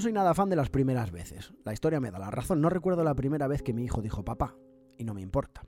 No 0.00 0.04
soy 0.04 0.14
nada 0.14 0.32
fan 0.32 0.48
de 0.48 0.56
las 0.56 0.70
primeras 0.70 1.10
veces. 1.10 1.52
La 1.62 1.74
historia 1.74 2.00
me 2.00 2.10
da 2.10 2.18
la 2.18 2.30
razón. 2.30 2.62
No 2.62 2.70
recuerdo 2.70 3.04
la 3.04 3.14
primera 3.14 3.46
vez 3.48 3.62
que 3.62 3.74
mi 3.74 3.84
hijo 3.84 4.00
dijo 4.00 4.24
papá, 4.24 4.56
y 4.96 5.04
no 5.04 5.12
me 5.12 5.20
importa. 5.20 5.62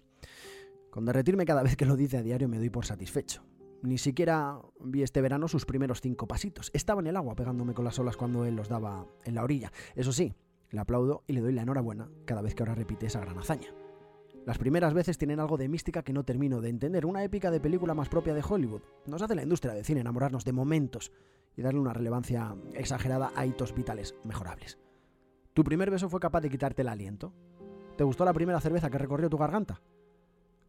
Con 0.88 1.04
derretirme 1.04 1.45
cada 1.45 1.62
vez 1.62 1.77
que 1.77 1.84
lo 1.84 1.96
dice 1.96 2.16
a 2.16 2.22
diario 2.22 2.48
me 2.48 2.57
doy 2.57 2.71
por 2.71 2.86
satisfecho. 2.86 3.45
Ni 3.82 3.98
siquiera 3.98 4.58
vi 4.80 5.03
este 5.03 5.21
verano 5.21 5.48
sus 5.48 5.66
primeros 5.66 6.00
cinco 6.00 6.26
pasitos. 6.26 6.71
Estaba 6.72 7.03
en 7.03 7.08
el 7.08 7.16
agua 7.18 7.34
pegándome 7.34 7.75
con 7.75 7.84
las 7.84 7.98
olas 7.98 8.16
cuando 8.16 8.46
él 8.46 8.57
los 8.57 8.71
daba 8.71 9.07
en 9.26 9.34
la 9.34 9.45
orilla. 9.45 9.71
Eso 9.96 10.12
sí, 10.12 10.32
le 10.71 10.80
aplaudo 10.80 11.25
y 11.26 11.35
le 11.35 11.43
doy 11.43 11.53
la 11.53 11.61
enhorabuena 11.61 12.08
cada 12.25 12.40
vez 12.40 12.54
que 12.54 12.62
ahora 12.62 12.75
repite 12.75 13.04
esa 13.04 13.21
gran 13.21 13.39
hazaña. 13.39 13.82
Las 14.45 14.59
primeras 14.59 14.93
veces 14.93 15.18
tienen 15.18 15.38
algo 15.38 15.56
de 15.56 15.68
mística 15.68 16.02
que 16.02 16.12
no 16.12 16.25
termino 16.25 16.61
de 16.61 16.68
entender, 16.68 17.06
una 17.06 17.22
épica 17.22 17.52
de 17.52 17.61
película 17.61 17.95
más 17.95 18.08
propia 18.08 18.35
de 18.35 18.43
Hollywood. 18.46 18.82
Nos 19.07 19.22
hace 19.22 19.36
la 19.36 19.44
industria 19.44 19.72
del 19.72 19.84
cine 19.84 20.00
enamorarnos 20.00 20.44
de 20.44 20.53
momentos 20.53 21.12
y 21.57 21.62
darle 21.62 21.79
una 21.79 21.93
relevancia 21.93 22.57
exagerada 22.75 23.31
a 23.36 23.46
hitos 23.46 23.72
vitales 23.72 24.17
mejorables. 24.25 24.79
¿Tu 25.54 25.62
primer 25.62 25.93
beso 25.93 26.08
fue 26.08 26.18
capaz 26.18 26.40
de 26.40 26.50
quitarte 26.50 26.82
el 26.82 26.89
aliento? 26.89 27.32
¿Te 27.96 28.03
gustó 28.03 28.25
la 28.25 28.32
primera 28.32 28.61
cerveza 28.61 28.90
que 28.90 28.98
recorrió 28.98 29.31
tu 29.31 29.39
garganta? 29.39 29.81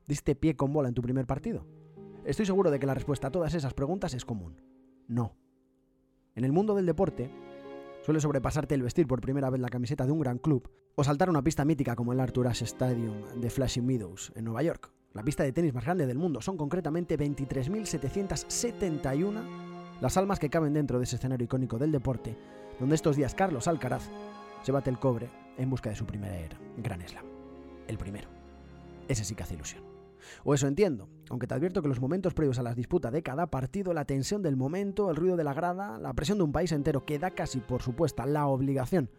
¿Diste 0.05 0.35
pie 0.35 0.55
con 0.55 0.71
bola 0.71 0.89
en 0.89 0.93
tu 0.93 1.01
primer 1.01 1.25
partido? 1.25 1.65
Estoy 2.25 2.45
seguro 2.45 2.69
de 2.69 2.77
que 2.77 2.85
la 2.85 2.93
respuesta 2.93 3.29
a 3.29 3.31
todas 3.31 3.55
esas 3.55 3.73
preguntas 3.73 4.13
es 4.13 4.23
común. 4.23 4.61
No. 5.07 5.35
En 6.35 6.43
el 6.43 6.51
mundo 6.51 6.75
del 6.75 6.85
deporte, 6.85 7.31
suele 8.03 8.19
sobrepasarte 8.19 8.75
el 8.75 8.83
vestir 8.83 9.07
por 9.07 9.19
primera 9.19 9.49
vez 9.49 9.61
la 9.61 9.69
camiseta 9.69 10.05
de 10.05 10.11
un 10.11 10.19
gran 10.19 10.37
club 10.37 10.69
o 10.95 11.03
saltar 11.03 11.29
una 11.29 11.43
pista 11.43 11.65
mítica 11.65 11.95
como 11.95 12.13
el 12.13 12.19
Arthur 12.19 12.47
Ashe 12.47 12.65
Stadium 12.65 13.23
de 13.35 13.49
Flushing 13.49 13.83
Meadows 13.85 14.31
en 14.35 14.45
Nueva 14.45 14.61
York. 14.61 14.91
La 15.13 15.23
pista 15.23 15.43
de 15.43 15.51
tenis 15.51 15.73
más 15.73 15.85
grande 15.85 16.05
del 16.05 16.19
mundo 16.19 16.39
son 16.41 16.55
concretamente 16.57 17.17
23.771 17.17 19.71
las 20.01 20.17
almas 20.17 20.37
que 20.39 20.51
caben 20.51 20.73
dentro 20.73 20.99
de 20.99 21.05
ese 21.05 21.15
escenario 21.15 21.45
icónico 21.45 21.79
del 21.79 21.91
deporte, 21.91 22.37
donde 22.79 22.93
estos 22.95 23.15
días 23.15 23.33
Carlos 23.33 23.67
Alcaraz 23.67 24.07
se 24.61 24.71
bate 24.71 24.89
el 24.89 24.99
cobre 24.99 25.29
en 25.57 25.69
busca 25.69 25.89
de 25.89 25.95
su 25.95 26.05
primer 26.05 26.57
gran 26.77 27.01
slam. 27.07 27.25
El 27.87 27.97
primero. 27.97 28.27
Ese 29.07 29.23
sí 29.23 29.35
que 29.35 29.43
hace 29.43 29.53
ilusión. 29.55 29.85
O 30.43 30.53
eso 30.53 30.67
entiendo, 30.67 31.07
aunque 31.29 31.47
te 31.47 31.55
advierto 31.55 31.81
que 31.81 31.87
los 31.87 32.01
momentos 32.01 32.35
previos 32.35 32.59
a 32.59 32.63
las 32.63 32.75
disputas 32.75 33.11
de 33.11 33.23
cada 33.23 33.47
partido, 33.47 33.93
la 33.93 34.05
tensión 34.05 34.41
del 34.41 34.57
momento, 34.57 35.09
el 35.09 35.15
ruido 35.15 35.37
de 35.37 35.43
la 35.43 35.53
grada, 35.53 35.97
la 35.97 36.13
presión 36.13 36.37
de 36.37 36.43
un 36.43 36.51
país 36.51 36.71
entero 36.71 37.05
que 37.05 37.17
da 37.19 37.31
casi 37.31 37.59
por 37.59 37.81
supuesta 37.81 38.25
la 38.25 38.47
obligación 38.47 39.09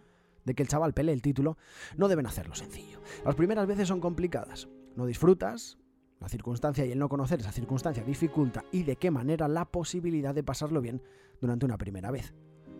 de 0.44 0.54
que 0.54 0.62
el 0.62 0.68
chaval 0.68 0.94
pelee 0.94 1.14
el 1.14 1.22
título, 1.22 1.56
no 1.96 2.08
deben 2.08 2.26
hacerlo 2.26 2.54
sencillo. 2.54 3.00
Las 3.24 3.34
primeras 3.34 3.66
veces 3.66 3.88
son 3.88 4.00
complicadas. 4.00 4.68
No 4.96 5.06
disfrutas, 5.06 5.78
la 6.20 6.28
circunstancia 6.28 6.86
y 6.86 6.92
el 6.92 6.98
no 6.98 7.08
conocer 7.08 7.40
esa 7.40 7.52
circunstancia 7.52 8.04
dificulta 8.04 8.64
y 8.72 8.84
de 8.84 8.96
qué 8.96 9.10
manera 9.10 9.48
la 9.48 9.64
posibilidad 9.66 10.34
de 10.34 10.42
pasarlo 10.42 10.80
bien 10.80 11.02
durante 11.40 11.66
una 11.66 11.78
primera 11.78 12.10
vez. 12.10 12.34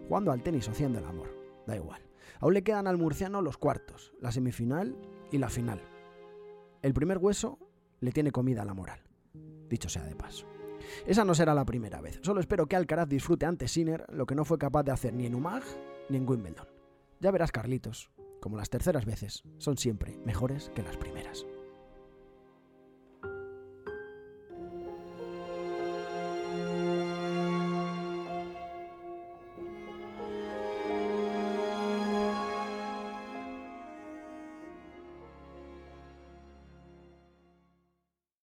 Jugando 0.08 0.32
al 0.32 0.42
tenis 0.42 0.68
o 0.68 0.70
haciendo 0.70 0.98
el 0.98 1.04
amor, 1.04 1.28
da 1.66 1.76
igual. 1.76 2.02
Aún 2.40 2.54
le 2.54 2.62
quedan 2.62 2.86
al 2.86 2.98
murciano 2.98 3.42
los 3.42 3.58
cuartos, 3.58 4.12
la 4.20 4.32
semifinal 4.32 4.96
y 5.30 5.38
la 5.38 5.48
final. 5.48 5.80
El 6.82 6.94
primer 6.94 7.18
hueso 7.18 7.58
le 8.00 8.12
tiene 8.12 8.30
comida 8.30 8.62
a 8.62 8.64
la 8.66 8.74
moral. 8.74 9.00
Dicho 9.68 9.88
sea 9.88 10.04
de 10.04 10.14
paso. 10.14 10.46
Esa 11.06 11.24
no 11.24 11.34
será 11.34 11.54
la 11.54 11.64
primera 11.64 12.00
vez. 12.00 12.20
Solo 12.22 12.40
espero 12.40 12.66
que 12.66 12.76
Alcaraz 12.76 13.08
disfrute 13.08 13.46
ante 13.46 13.68
Sinner 13.68 14.04
lo 14.10 14.26
que 14.26 14.34
no 14.34 14.44
fue 14.44 14.58
capaz 14.58 14.82
de 14.82 14.92
hacer 14.92 15.14
ni 15.14 15.26
en 15.26 15.34
Umag 15.34 15.62
ni 16.08 16.18
en 16.18 16.28
Wimbledon. 16.28 16.73
Ya 17.24 17.30
verás, 17.30 17.52
Carlitos, 17.52 18.10
como 18.38 18.58
las 18.58 18.68
terceras 18.68 19.06
veces 19.06 19.44
son 19.56 19.78
siempre 19.78 20.18
mejores 20.26 20.70
que 20.74 20.82
las 20.82 20.98
primeras. 20.98 21.46